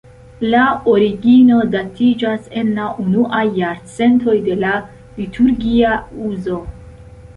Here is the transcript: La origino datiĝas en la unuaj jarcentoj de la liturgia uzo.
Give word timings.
La 0.51 0.61
origino 0.93 1.59
datiĝas 1.75 2.49
en 2.61 2.71
la 2.77 2.87
unuaj 3.05 3.43
jarcentoj 3.59 4.35
de 4.49 4.57
la 4.65 4.73
liturgia 5.21 5.93
uzo. 6.31 6.59